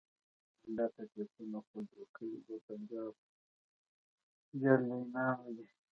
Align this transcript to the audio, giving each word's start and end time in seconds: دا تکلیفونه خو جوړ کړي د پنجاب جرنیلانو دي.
دا 0.75 0.85
تکلیفونه 0.97 1.59
خو 1.67 1.77
جوړ 1.91 2.05
کړي 2.17 2.33
د 2.47 2.49
پنجاب 2.67 3.13
جرنیلانو 4.61 5.47
دي. 5.57 5.67